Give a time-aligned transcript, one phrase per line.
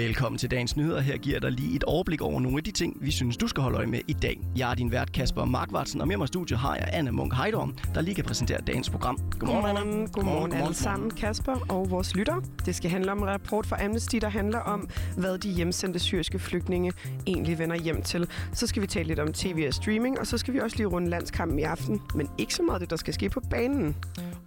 [0.00, 1.00] Velkommen til dagens nyheder.
[1.00, 3.62] Her giver dig lige et overblik over nogle af de ting, vi synes, du skal
[3.62, 4.40] holde øje med i dag.
[4.56, 7.34] Jeg er din vært Kasper Markvartsen, og med mig i studiet har jeg Anna Munk
[7.34, 9.18] Heidorm, der lige kan præsentere dagens program.
[9.38, 9.80] Godmorgen, Anna.
[9.80, 12.40] Godmorgen, godmorgen alle sammen, Kasper og vores lytter.
[12.66, 16.38] Det skal handle om en rapport fra Amnesty, der handler om, hvad de hjemsendte syriske
[16.38, 16.92] flygtninge
[17.26, 18.28] egentlig vender hjem til.
[18.52, 20.86] Så skal vi tale lidt om tv og streaming, og så skal vi også lige
[20.86, 22.00] runde landskampen i aften.
[22.14, 23.96] Men ikke så meget det, der skal ske på banen.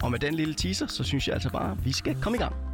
[0.03, 2.39] Og med den lille teaser, så synes jeg altså bare, at vi skal komme i
[2.39, 2.72] gang.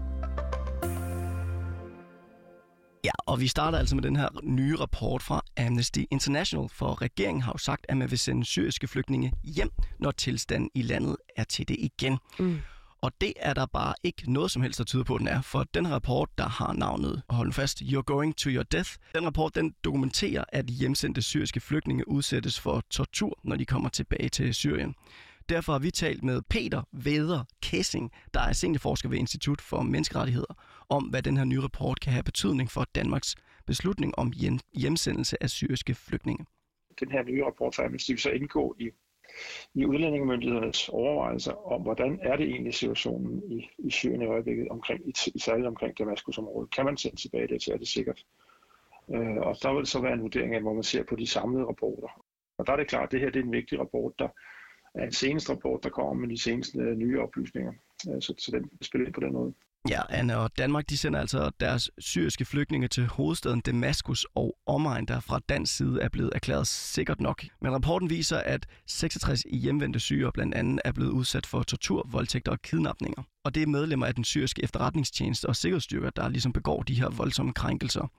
[3.29, 7.52] Og vi starter altså med den her nye rapport fra Amnesty International, for regeringen har
[7.53, 11.67] jo sagt, at man vil sende syriske flygtninge hjem, når tilstanden i landet er til
[11.67, 12.17] det igen.
[12.39, 12.59] Mm.
[13.02, 15.41] Og det er der bare ikke noget som helst, der tyder på, at den er.
[15.41, 19.55] For den rapport, der har navnet, hold fast, You're Going to Your Death, den rapport,
[19.55, 24.95] den dokumenterer, at hjemsendte syriske flygtninge udsættes for tortur, når de kommer tilbage til Syrien.
[25.49, 30.55] Derfor har vi talt med Peter Veder Kessing, der er seniorforsker ved Institut for Menneskerettigheder,
[30.89, 34.33] om hvad den her nye rapport kan have betydning for Danmarks beslutning om
[34.73, 36.45] hjemsendelse af syriske flygtninge.
[36.99, 38.89] Den her nye rapport fra Amnesty vil så indgå i,
[39.73, 45.09] i udlændingemyndighedernes overvejelser om, hvordan er det egentlig situationen i, i Syrien i øjeblikket, omkring,
[45.09, 46.71] i, særligt omkring Damaskusområdet.
[46.71, 48.25] Kan man sende tilbage det til, er det sikkert?
[49.13, 51.65] Øh, og der vil så være en vurdering af, hvor man ser på de samlede
[51.65, 52.25] rapporter.
[52.57, 54.29] Og der er det klart, at det her det er en vigtig rapport, der,
[54.95, 57.73] er en seneste rapport, der kommer med de seneste øh, nye oplysninger.
[58.09, 59.53] Øh, så, så den spiller ind på den måde.
[59.88, 65.05] Ja, Anna og Danmark de sender altså deres syriske flygtninge til hovedstaden Damaskus og omegn,
[65.05, 67.44] der fra dansk side er blevet erklæret sikkert nok.
[67.61, 72.52] Men rapporten viser, at 66 hjemvendte syre blandt andet er blevet udsat for tortur, voldtægter
[72.52, 73.23] og kidnapninger.
[73.44, 77.09] Og det er medlemmer af den syriske efterretningstjeneste og sikkerhedsstyrker, der ligesom begår de her
[77.09, 78.11] voldsomme krænkelser.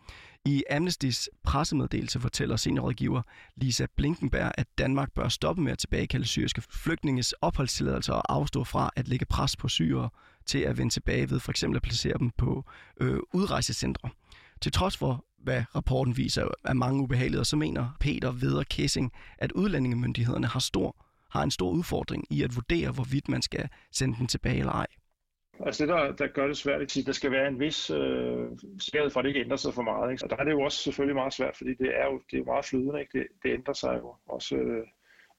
[0.44, 3.22] I Amnestys pressemeddelelse fortæller seniorrådgiver
[3.56, 8.90] Lisa Blinkenberg, at Danmark bør stoppe med at tilbagekalde syriske flygtninges opholdstilladelser og afstå fra
[8.96, 10.08] at lægge pres på syre
[10.46, 12.64] til at vende tilbage ved for eksempel at placere dem på
[13.00, 14.10] øh, udrejsecentre.
[14.60, 19.52] Til trods for, hvad rapporten viser af mange ubehageligheder, så mener Peter Veder Kessing, at
[19.52, 20.96] udlændingemyndighederne har, stor,
[21.30, 24.86] har en stor udfordring i at vurdere, hvorvidt man skal sende dem tilbage eller ej.
[25.66, 28.48] Altså det, der, der gør det svært, at der skal være en vis øh,
[28.78, 30.12] sikkerhed for, at det ikke ændrer sig for meget.
[30.12, 30.24] Ikke?
[30.24, 32.38] Og der er det jo også selvfølgelig meget svært, fordi det er jo, det er
[32.38, 33.00] jo meget flydende.
[33.00, 33.18] Ikke?
[33.18, 34.86] Det, det ændrer sig jo også øh,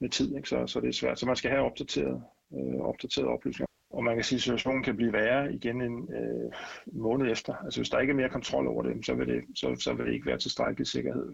[0.02, 0.50] med tiden, ikke?
[0.50, 1.20] Så, så det er svært.
[1.20, 3.71] Så man skal have opdateret, øh, opdateret oplysninger.
[3.94, 6.52] Og man kan sige, at situationen kan blive værre igen en, øh,
[6.94, 7.56] måned efter.
[7.56, 10.06] Altså hvis der ikke er mere kontrol over det, så vil det, så, så vil
[10.06, 11.34] det ikke være tilstrækkelig sikkerhed.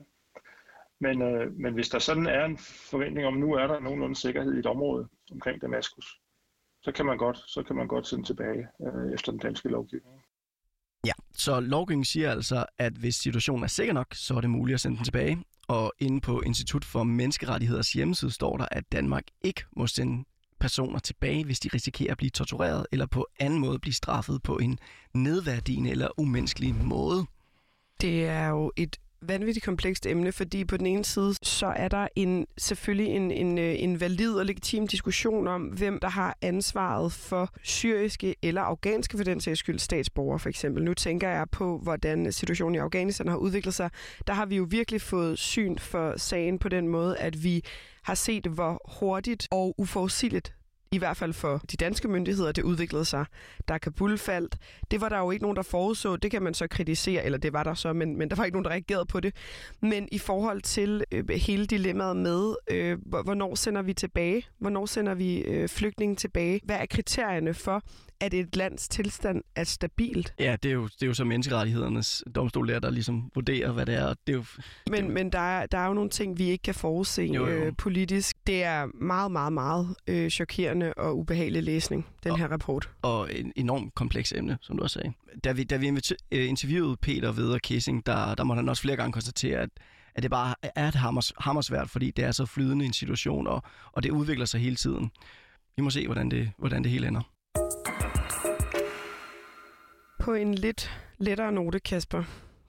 [0.99, 2.57] Men, øh, men hvis der sådan er en
[2.91, 6.19] forventning om, at nu er der nogenlunde sikkerhed i et område omkring Damaskus,
[6.81, 10.21] så kan man godt, så kan man godt sende tilbage øh, efter den danske lovgivning.
[11.05, 14.73] Ja, så lovgivningen siger altså, at hvis situationen er sikker nok, så er det muligt
[14.73, 15.43] at sende den tilbage.
[15.67, 20.25] Og inde på Institut for Menneskerettigheders hjemmeside står der, at Danmark ikke må sende
[20.59, 24.57] personer tilbage, hvis de risikerer at blive tortureret eller på anden måde blive straffet på
[24.57, 24.79] en
[25.13, 27.25] nedværdigende eller umenneskelig måde.
[28.01, 32.07] Det er jo et vanvittigt komplekst emne, fordi på den ene side, så er der
[32.15, 37.11] en, selvfølgelig en, en, øh, en valid og legitim diskussion om, hvem der har ansvaret
[37.11, 40.83] for syriske eller afghanske, for den sags skyld, statsborgere for eksempel.
[40.83, 43.89] Nu tænker jeg på, hvordan situationen i Afghanistan har udviklet sig.
[44.27, 47.63] Der har vi jo virkelig fået syn for sagen på den måde, at vi
[48.03, 50.56] har set, hvor hurtigt og uforudsigeligt
[50.91, 53.25] i hvert fald for de danske myndigheder, det udviklede sig.
[53.67, 54.55] Da Kabul faldt,
[54.91, 56.15] det var der jo ikke nogen, der forudså.
[56.15, 58.55] Det kan man så kritisere, eller det var der så, men, men der var ikke
[58.55, 59.35] nogen, der reagerede på det.
[59.81, 64.43] Men i forhold til øh, hele dilemmaet med, øh, hvornår sender vi tilbage?
[64.59, 66.61] Hvornår sender vi øh, flygtningen tilbage?
[66.63, 67.81] Hvad er kriterierne for,
[68.19, 70.33] at et lands tilstand er stabilt?
[70.39, 73.85] Ja, det er jo, det er jo så menneskerettighedernes domstol der, der ligesom vurderer, hvad
[73.85, 74.13] det er.
[74.27, 74.43] Det er jo,
[74.89, 77.47] men det men der, er, der er jo nogle ting, vi ikke kan forudse jo,
[77.47, 77.47] jo.
[77.47, 78.36] Øh, politisk.
[78.47, 82.89] Det er meget, meget, meget øh, chokerende og ubehagelig læsning, den og, her rapport.
[83.01, 85.13] Og en enormt kompleks emne, som du også sagde.
[85.43, 88.95] Da vi, da vi øh, interviewede Peter Veder Kissing, der, der måtte han også flere
[88.95, 89.69] gange konstatere, at
[90.17, 93.63] at det bare er et hammers, hammersvært, fordi det er så flydende en situation, og,
[93.91, 95.11] og det udvikler sig hele tiden.
[95.75, 97.21] Vi må se, hvordan det, hvordan det hele ender.
[100.19, 102.23] På en lidt lettere note, Kasper,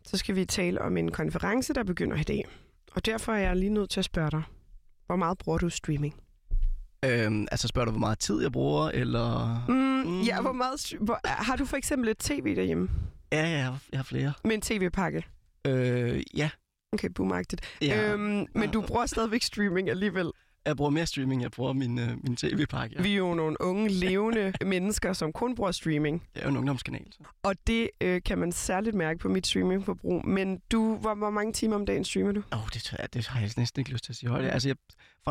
[0.05, 2.45] så skal vi tale om en konference, der begynder i dag.
[2.93, 4.43] Og derfor er jeg lige nødt til at spørge dig,
[5.09, 6.15] hvor meget bruger du streaming?
[7.05, 9.65] Øhm, altså spørger du, hvor meget tid jeg bruger, eller...
[9.69, 10.21] Mm, mm.
[10.21, 10.93] Ja, hvor meget...
[11.01, 12.89] Hvor, har du for eksempel et tv derhjemme?
[13.33, 14.33] Ja, ja, jeg har, jeg har flere.
[14.45, 15.25] Med en tv-pakke?
[15.67, 16.51] Øh, ja.
[16.93, 17.61] Okay, boomagtigt.
[17.83, 18.13] Ja.
[18.13, 20.31] Øhm, men du bruger stadigvæk streaming alligevel?
[20.69, 22.97] Jeg bruger mere streaming, jeg bruger min, øh, min tv-pakke.
[22.97, 23.03] Ja.
[23.03, 26.23] Vi er jo nogle unge, levende mennesker, som kun bruger streaming.
[26.35, 27.07] Det er jo en ungdomskanal.
[27.11, 27.19] Så.
[27.43, 30.27] Og det øh, kan man særligt mærke på mit streamingforbrug.
[30.27, 32.43] Men du, hvor, hvor mange timer om dagen streamer du?
[32.53, 34.45] Åh, oh, det, jeg, det har jeg næsten ikke lyst til at sige højt.
[34.45, 34.77] Altså, jeg,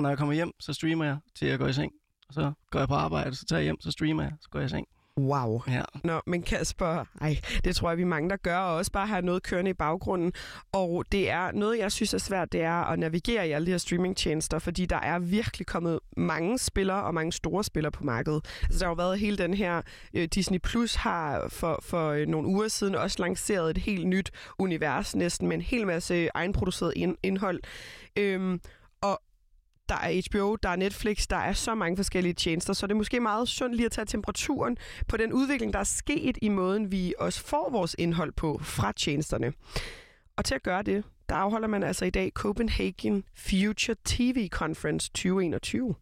[0.01, 1.91] når jeg kommer hjem, så streamer jeg til jeg går i seng.
[2.27, 4.59] Og så går jeg på arbejde, så tager jeg hjem, så streamer jeg, så går
[4.59, 4.87] jeg i seng.
[5.17, 5.61] Wow.
[5.67, 5.81] Ja.
[6.03, 9.21] Nå, men Kasper, ej, det tror jeg, vi mange, der gør, og også bare have
[9.21, 10.33] noget kørende i baggrunden.
[10.71, 13.71] Og det er noget, jeg synes er svært, det er at navigere i alle de
[13.71, 18.45] her streamingtjenester, fordi der er virkelig kommet mange spillere og mange store spillere på markedet.
[18.63, 19.81] Altså, der har jo været hele den her,
[20.13, 24.31] øh, Disney Plus har for, for øh, nogle uger siden også lanceret et helt nyt
[24.59, 27.59] univers næsten, med en hel masse egenproduceret ind, indhold.
[28.17, 28.61] Øhm,
[29.89, 32.97] der er HBO, der er Netflix, der er så mange forskellige tjenester, så det er
[32.97, 36.91] måske meget sundt lige at tage temperaturen på den udvikling, der er sket i måden,
[36.91, 39.53] vi også får vores indhold på fra tjenesterne.
[40.37, 45.09] Og til at gøre det, der afholder man altså i dag Copenhagen Future TV Conference
[45.09, 45.95] 2021.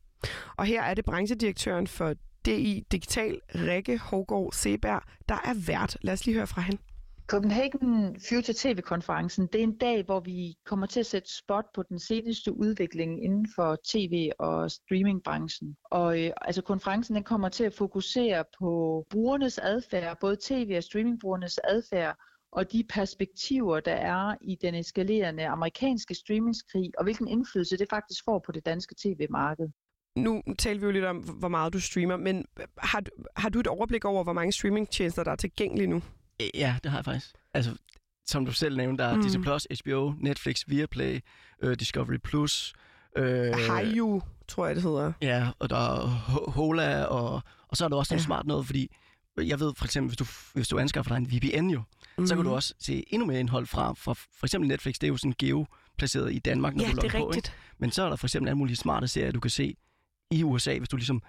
[0.58, 2.14] Og her er det branchedirektøren for
[2.46, 5.98] DI Digital, Rikke Hågård Seberg, der er vært.
[6.02, 6.82] Lad os lige høre fra hende.
[7.28, 11.84] Copenhagen Future TV-konferencen, det er en dag, hvor vi kommer til at sætte spot på
[11.84, 15.76] den seneste udvikling inden for tv- og streamingbranchen.
[15.84, 20.84] Og øh, altså konferencen den kommer til at fokusere på brugernes adfærd, både tv- og
[20.84, 22.16] streamingbrugernes adfærd,
[22.52, 28.22] og de perspektiver, der er i den eskalerende amerikanske streamingskrig, og hvilken indflydelse det faktisk
[28.26, 29.68] får på det danske tv-marked.
[30.16, 32.46] Nu taler vi jo lidt om, hvor meget du streamer, men
[32.78, 33.04] har,
[33.36, 36.02] har du et overblik over, hvor mange streamingtjenester, der er tilgængelige nu?
[36.54, 37.34] Ja, det har jeg faktisk.
[37.54, 37.76] Altså,
[38.26, 39.22] som du selv nævnte, der er mm.
[39.22, 41.20] Disney+, Plus, HBO, Netflix, Viaplay,
[41.64, 42.74] uh, Discovery+, Plus...
[43.18, 45.14] Øh, Hayu, tror jeg, det hedder.
[45.22, 46.08] Ja, og der er
[46.52, 48.16] Hola, og, og så er der også ja.
[48.16, 48.96] noget smart noget, fordi
[49.38, 51.82] jeg ved for eksempel, hvis du, hvis du anskaffer dig en VPN jo,
[52.18, 52.28] mm.
[52.28, 52.56] så kan du mhm.
[52.56, 56.34] også se endnu mere indhold fra, fra for eksempel Netflix, det er jo sådan geo-placeret
[56.34, 57.28] i Danmark, når ja, du logger på.
[57.28, 57.54] Rigtigt.
[57.78, 59.76] Men så er der for eksempel alle mulige smarte serier, du kan se
[60.32, 61.22] i USA, hvis du ligesom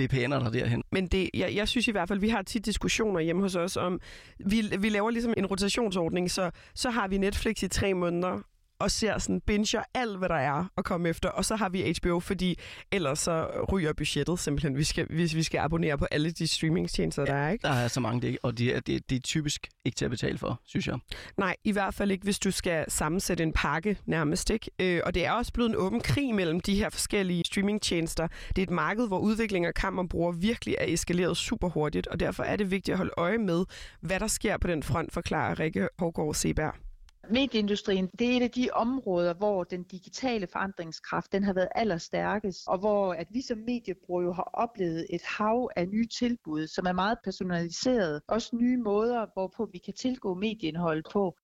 [0.00, 0.82] VPN'er der derhen.
[0.92, 3.76] Men det, jeg, jeg synes i hvert fald, vi har tit diskussioner hjemme hos os
[3.76, 4.00] om,
[4.38, 8.40] vi, vi laver ligesom en rotationsordning, så, så har vi Netflix i tre måneder,
[8.78, 11.28] og ser sådan, binger alt, hvad der er at komme efter.
[11.28, 12.58] Og så har vi HBO, fordi
[12.92, 17.24] ellers så ryger budgettet simpelthen, vi skal, hvis vi skal abonnere på alle de streamingtjenester,
[17.24, 17.50] der er.
[17.50, 17.62] Ikke?
[17.62, 20.10] Der er så mange, det, og det er, det, det er typisk ikke til at
[20.10, 20.98] betale for, synes jeg.
[21.38, 24.50] Nej, i hvert fald ikke, hvis du skal sammensætte en pakke nærmest.
[24.50, 24.70] Ikke?
[24.78, 28.28] Øh, og det er også blevet en åben krig mellem de her forskellige streamingtjenester.
[28.48, 32.20] Det er et marked, hvor udvikling af kamp bruger virkelig er eskaleret super hurtigt, og
[32.20, 33.64] derfor er det vigtigt at holde øje med,
[34.00, 36.83] hvad der sker på den front, forklarer Rikke Hårgaard Seberg.
[37.30, 42.68] Medieindustrien, det er et af de områder, hvor den digitale forandringskraft, den har været allerstærkest,
[42.68, 46.86] og hvor at vi som mediebrugere jo har oplevet et hav af nye tilbud, som
[46.86, 48.22] er meget personaliseret.
[48.28, 51.36] Også nye måder, hvorpå vi kan tilgå medieindhold på.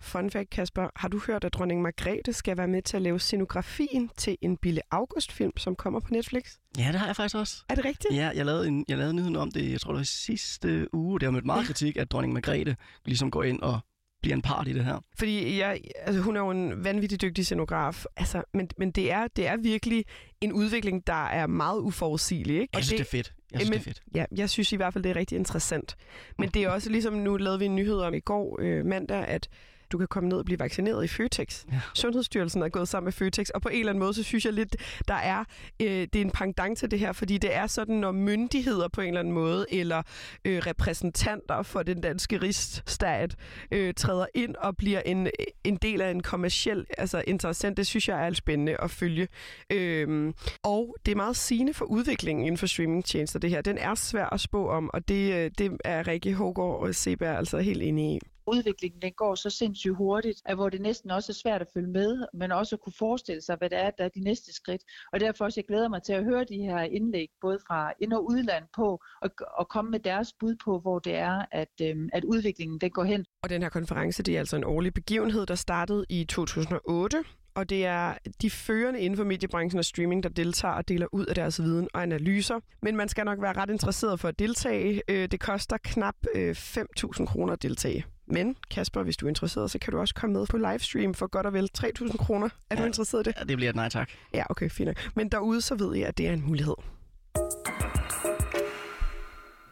[0.00, 0.88] Fun fact, Kasper.
[0.96, 4.56] Har du hørt, at dronning Margrethe skal være med til at lave scenografien til en
[4.56, 6.54] Bille August-film, som kommer på Netflix?
[6.78, 7.64] Ja, det har jeg faktisk også.
[7.68, 8.14] Er det rigtigt?
[8.14, 11.20] Ja, jeg lavede, en, jeg lavede nyheden om det, jeg tror det var sidste uge.
[11.20, 13.80] Det har mødt meget kritik, at dronning Margrethe ligesom går ind og
[14.26, 15.00] bliver en part i det her.
[15.18, 19.28] Fordi jeg, altså, hun er jo en vanvittig dygtig scenograf, altså, men, men det, er,
[19.36, 20.04] det er virkelig
[20.40, 22.60] en udvikling, der er meget uforudsigelig.
[22.60, 22.70] Ikke?
[22.74, 23.34] Jeg synes, det, det er fedt.
[23.52, 24.02] Jeg synes, men, det er fedt.
[24.14, 25.96] Ja, jeg synes i hvert fald, det er rigtig interessant.
[26.38, 29.24] Men det er også ligesom, nu lavede vi en nyhed om i går øh, mandag,
[29.24, 29.48] at
[29.92, 31.64] du kan komme ned og blive vaccineret i Føtex.
[31.72, 31.80] Ja.
[31.94, 34.52] Sundhedsstyrelsen er gået sammen med Føtex, og på en eller anden måde, så synes jeg
[34.52, 34.76] lidt,
[35.08, 35.44] der er,
[35.82, 39.00] øh, det er en pangdang til det her, fordi det er sådan, når myndigheder på
[39.00, 40.02] en eller anden måde, eller
[40.44, 43.36] øh, repræsentanter for den danske rigsstat,
[43.70, 45.28] øh, træder ind og bliver en,
[45.64, 49.28] en del af en kommersiel, altså interessant, det synes jeg er alt spændende at følge.
[49.72, 53.60] Øh, og det er meget sigende for udviklingen inden for streamingtjenester, det her.
[53.60, 57.36] Den er svær at spå om, og det, øh, det er Rikke Hågaard og Seberg
[57.36, 61.32] altså helt enig i udviklingen den går så sindssygt hurtigt, at hvor det næsten også
[61.32, 64.04] er svært at følge med, men også at kunne forestille sig, hvad det er, der
[64.04, 64.82] er de næste skridt.
[65.12, 68.12] Og derfor også, jeg glæder mig til at høre de her indlæg, både fra ind-
[68.12, 72.08] og udland på, og, og komme med deres bud på, hvor det er, at, øhm,
[72.12, 73.24] at udviklingen den går hen.
[73.42, 77.24] Og den her konference, det er altså en årlig begivenhed, der startede i 2008,
[77.56, 81.26] og det er de førende inden for mediebranchen og streaming, der deltager og deler ud
[81.26, 82.60] af deres viden og analyser.
[82.82, 85.02] Men man skal nok være ret interesseret for at deltage.
[85.08, 88.04] Øh, det koster knap øh, 5.000 kroner at deltage.
[88.28, 91.26] Men Kasper, hvis du er interesseret, så kan du også komme med på livestream for
[91.26, 92.46] godt og vel 3.000 kroner.
[92.46, 93.34] Er ja, du interesseret i det?
[93.38, 94.10] Ja, det bliver et nej tak.
[94.34, 95.10] Ja, okay, fint.
[95.14, 96.74] Men derude, så ved jeg, at det er en mulighed.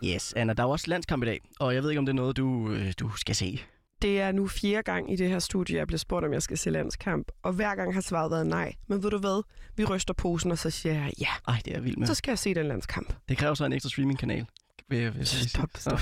[0.05, 2.17] Yes, Anna, der er også landskamp i dag, og jeg ved ikke, om det er
[2.17, 3.61] noget, du, øh, du skal se.
[4.03, 6.59] Det er nu fjerde gang i det her studie, jeg bliver spurgt, om jeg skal
[6.59, 7.29] se landskamp.
[7.43, 8.75] Og hver gang har svaret været nej.
[8.87, 9.43] Men ved du hvad?
[9.77, 11.29] Vi ryster posen, og så siger jeg ja.
[11.49, 12.07] Ej, det er vildt med.
[12.07, 13.13] Så skal jeg se den landskamp.
[13.29, 14.47] Det kræver så en ekstra streamingkanal.
[14.89, 16.01] Vil jeg, vil jeg stop, stop.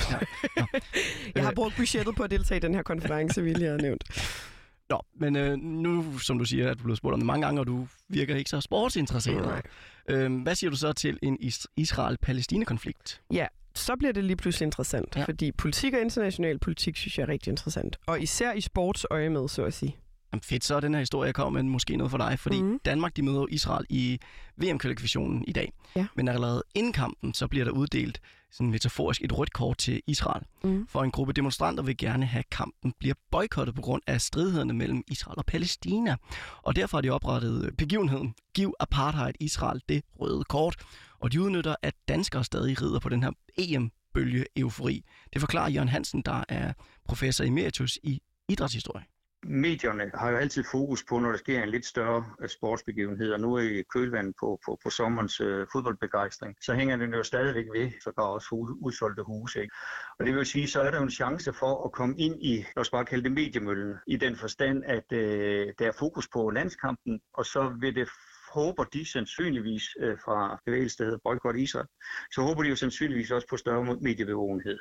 [0.56, 0.64] Ja,
[1.34, 4.04] jeg har brugt budgettet på at deltage i den her konference, vil jeg have nævnt.
[4.90, 7.60] Nå, men øh, nu, som du siger, at du blev spurgt om det mange gange,
[7.60, 9.46] og du virker ikke så sportsinteresseret.
[9.46, 9.62] Nej.
[10.08, 11.38] Øhm, hvad siger du så til en
[11.76, 13.20] Israel-Palæstina-konflikt?
[13.32, 15.24] Ja, så bliver det lige pludselig interessant, ja.
[15.24, 17.96] fordi politik og international politik synes jeg er rigtig interessant.
[18.06, 19.96] Og især i sportsøje med, så at sige.
[20.32, 22.62] Jamen fedt, så er den her historie, jeg kommer med, måske noget for dig, fordi
[22.62, 22.80] mm.
[22.84, 24.18] Danmark de møder Israel i
[24.56, 25.72] VM-kvalifikationen i dag.
[25.96, 26.06] Ja.
[26.16, 28.20] Men allerede inden kampen, så bliver der uddelt
[28.52, 30.42] sådan metaforisk et rødt kort til Israel.
[30.64, 30.86] Mm.
[30.86, 34.72] For en gruppe demonstranter vil gerne have, at kampen bliver boykottet på grund af stridighederne
[34.72, 36.16] mellem Israel og Palæstina.
[36.62, 40.76] Og derfor har de oprettet begivenheden Giv Apartheid Israel det røde kort.
[41.20, 45.04] Og de udnytter, at danskere stadig rider på den her EM-bølge eufori.
[45.32, 46.72] Det forklarer Jørgen Hansen, der er
[47.04, 49.04] professor emeritus i idrætshistorie
[49.44, 53.40] medierne har jo altid fokus på, når der sker en lidt større øh, sportsbegivenhed, og
[53.40, 57.66] nu er i kølvandet på, på, på sommerens øh, fodboldbegejstring, så hænger den jo stadigvæk
[57.74, 59.60] ved, så der er også udsolgte huse.
[59.60, 59.74] Ikke?
[60.18, 62.56] Og det vil sige, så er der jo en chance for at komme ind i,
[62.56, 66.50] lad os bare kalde det mediemøllen, i den forstand, at øh, der er fokus på
[66.50, 68.08] landskampen, og så vil det
[68.54, 71.86] håber de sandsynligvis øh, fra bevægelsen, Boykot Israel,
[72.34, 74.78] så håber de jo sandsynligvis også på større mediebevågenhed.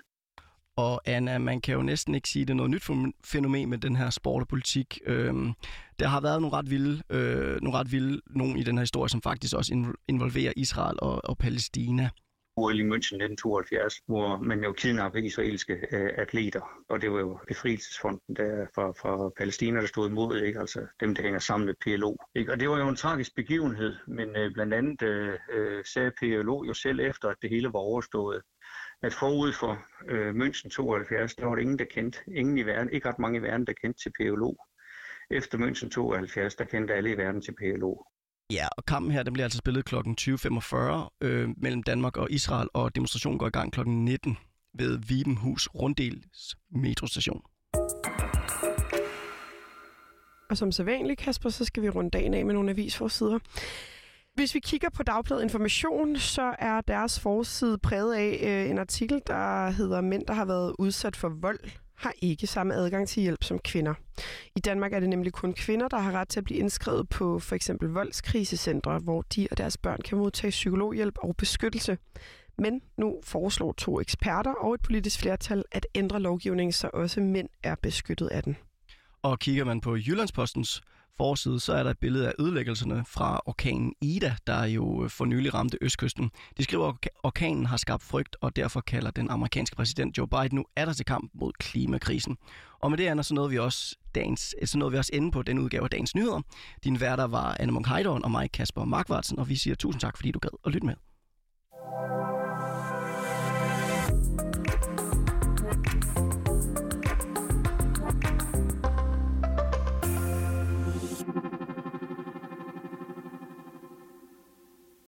[0.77, 2.89] Og Anna, man kan jo næsten ikke sige, at det er noget nyt
[3.23, 4.99] fænomen med den her sport og politik.
[5.05, 5.53] Øhm,
[5.99, 9.09] der har været nogle ret vilde, øh, nogle ret vilde nogen i den her historie,
[9.09, 12.09] som faktisk også involverer Israel og, og Palæstina.
[12.55, 17.39] OL i München 1972, hvor man jo kidnappede israelske øh, atleter, og det var jo
[17.47, 20.59] befrielsesfonden der fra, fra Palæstina, der stod imod, ikke?
[20.59, 22.15] altså dem, der hænger sammen med PLO.
[22.35, 22.51] Ikke?
[22.51, 26.63] Og det var jo en tragisk begivenhed, men øh, blandt andet øh, øh sagde PLO
[26.63, 28.41] jo selv efter, at det hele var overstået,
[29.03, 32.89] at forud for øh, München 72, der var det ingen, der kendte, ingen i verden,
[32.93, 34.53] ikke ret mange i verden, der kendte til PLO.
[35.31, 37.95] Efter München 72, der kendte alle i verden til PLO.
[38.51, 39.95] Ja, og kampen her, den bliver altså spillet kl.
[39.95, 43.79] 20.45 øh, mellem Danmark og Israel, og demonstrationen går i gang kl.
[43.87, 44.37] 19
[44.73, 47.41] ved Vibenhus Runddels metrostation.
[50.49, 53.39] Og som sædvanligt, Kasper, så skal vi runde dagen af med nogle avisforsider.
[54.35, 59.21] Hvis vi kigger på Dagbladet Information, så er deres forside præget af øh, en artikel,
[59.27, 61.59] der hedder Mænd, der har været udsat for vold,
[61.97, 63.93] har ikke samme adgang til hjælp som kvinder.
[64.55, 67.39] I Danmark er det nemlig kun kvinder, der har ret til at blive indskrevet på
[67.39, 71.97] for eksempel voldskrisecentre, hvor de og deres børn kan modtage psykologhjælp og beskyttelse.
[72.57, 77.49] Men nu foreslår to eksperter og et politisk flertal at ændre lovgivningen, så også mænd
[77.63, 78.57] er beskyttet af den.
[79.21, 80.81] Og kigger man på Jyllandspostens
[81.21, 85.25] forside, så er der et billede af ødelæggelserne fra orkanen Ida, der jo øh, for
[85.25, 86.31] nylig ramte Østkysten.
[86.57, 90.55] De skriver, at orkanen har skabt frygt, og derfor kalder den amerikanske præsident Joe Biden
[90.55, 92.37] nu er der til kamp mod klimakrisen.
[92.79, 95.31] Og med det er så noget vi også dagens, øh, så noget vi også inde
[95.31, 96.41] på den udgave af Dagens Nyheder.
[96.83, 100.31] Din værter var Anne Munk og mig, Kasper Markvartsen, og vi siger tusind tak, fordi
[100.31, 100.95] du gad at lytte med.